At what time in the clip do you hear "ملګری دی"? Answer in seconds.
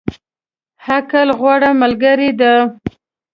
1.81-2.55